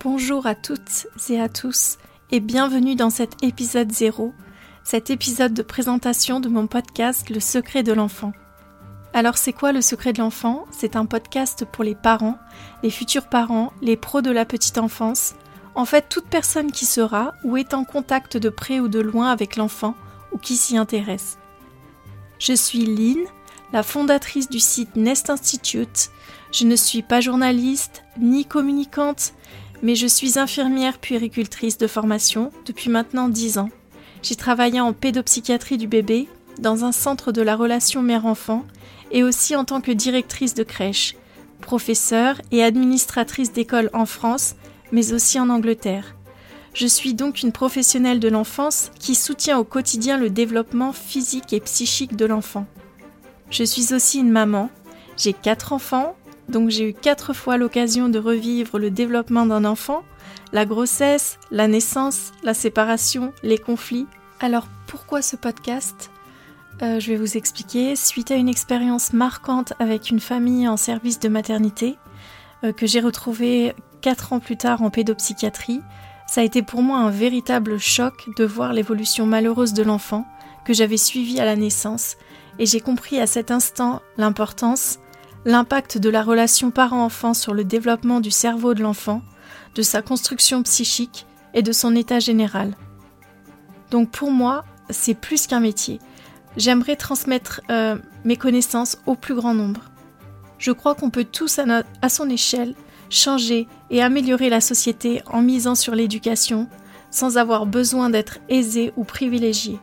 [0.00, 1.98] Bonjour à toutes et à tous
[2.30, 4.32] et bienvenue dans cet épisode 0,
[4.84, 8.32] cet épisode de présentation de mon podcast Le secret de l'enfant.
[9.12, 10.66] Alors c'est quoi le secret de l'enfant?
[10.70, 12.38] C'est un podcast pour les parents,
[12.84, 15.34] les futurs parents, les pros de la petite enfance,
[15.74, 19.32] en fait toute personne qui sera ou est en contact de près ou de loin
[19.32, 19.96] avec l'enfant
[20.30, 21.38] ou qui s'y intéresse.
[22.38, 23.26] Je suis Lynn,
[23.72, 26.10] la fondatrice du site Nest Institute.
[26.52, 29.32] Je ne suis pas journaliste ni communicante,
[29.82, 33.70] mais je suis infirmière puéricultrice de formation depuis maintenant 10 ans.
[34.22, 36.28] J'ai travaillé en pédopsychiatrie du bébé,
[36.58, 38.64] dans un centre de la relation mère-enfant
[39.10, 41.14] et aussi en tant que directrice de crèche,
[41.60, 44.54] professeure et administratrice d'école en France,
[44.92, 46.14] mais aussi en Angleterre.
[46.74, 51.60] Je suis donc une professionnelle de l'enfance qui soutient au quotidien le développement physique et
[51.60, 52.66] psychique de l'enfant.
[53.50, 54.70] Je suis aussi une maman.
[55.16, 56.14] J'ai quatre enfants,
[56.48, 60.02] donc j'ai eu quatre fois l'occasion de revivre le développement d'un enfant,
[60.52, 64.06] la grossesse, la naissance, la séparation, les conflits.
[64.40, 66.10] Alors pourquoi ce podcast?
[66.82, 67.96] Euh, Je vais vous expliquer.
[67.96, 71.96] Suite à une expérience marquante avec une famille en service de maternité,
[72.64, 75.80] euh, que j'ai retrouvée quatre ans plus tard en pédopsychiatrie,
[76.26, 80.26] ça a été pour moi un véritable choc de voir l'évolution malheureuse de l'enfant
[80.64, 82.16] que j'avais suivi à la naissance,
[82.58, 84.98] et j'ai compris à cet instant l'importance,
[85.48, 89.22] l'impact de la relation parent-enfant sur le développement du cerveau de l'enfant,
[89.74, 91.24] de sa construction psychique
[91.54, 92.76] et de son état général.
[93.90, 96.00] Donc pour moi, c'est plus qu'un métier.
[96.58, 99.90] J'aimerais transmettre euh, mes connaissances au plus grand nombre.
[100.58, 102.74] Je crois qu'on peut tous à, son échelle
[103.08, 106.68] changer et améliorer la société en misant sur l'éducation
[107.10, 109.80] sans avoir besoin d'être aisé ou privilégié.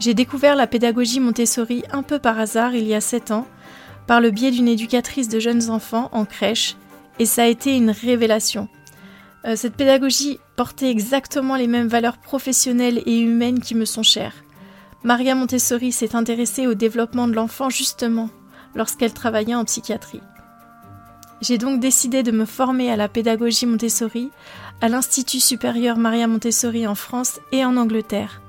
[0.00, 3.46] J'ai découvert la pédagogie Montessori un peu par hasard il y a 7 ans
[4.08, 6.76] par le biais d'une éducatrice de jeunes enfants en crèche,
[7.20, 8.68] et ça a été une révélation.
[9.44, 14.34] Euh, cette pédagogie portait exactement les mêmes valeurs professionnelles et humaines qui me sont chères.
[15.04, 18.30] Maria Montessori s'est intéressée au développement de l'enfant justement
[18.74, 20.22] lorsqu'elle travaillait en psychiatrie.
[21.40, 24.30] J'ai donc décidé de me former à la pédagogie Montessori
[24.80, 28.40] à l'Institut supérieur Maria Montessori en France et en Angleterre.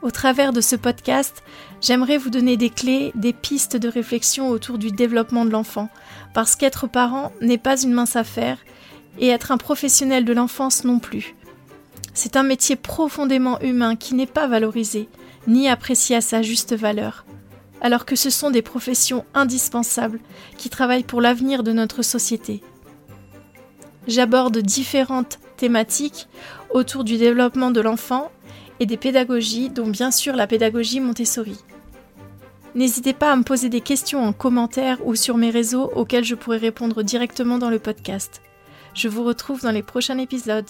[0.00, 1.42] Au travers de ce podcast,
[1.80, 5.88] j'aimerais vous donner des clés, des pistes de réflexion autour du développement de l'enfant,
[6.34, 8.58] parce qu'être parent n'est pas une mince affaire,
[9.18, 11.34] et être un professionnel de l'enfance non plus.
[12.14, 15.08] C'est un métier profondément humain qui n'est pas valorisé,
[15.48, 17.24] ni apprécié à sa juste valeur,
[17.80, 20.20] alors que ce sont des professions indispensables
[20.56, 22.62] qui travaillent pour l'avenir de notre société.
[24.06, 26.28] J'aborde différentes thématiques
[26.70, 28.30] autour du développement de l'enfant
[28.80, 31.58] et des pédagogies, dont bien sûr la pédagogie Montessori.
[32.74, 36.34] N'hésitez pas à me poser des questions en commentaire ou sur mes réseaux auxquels je
[36.34, 38.42] pourrai répondre directement dans le podcast.
[38.94, 40.68] Je vous retrouve dans les prochains épisodes.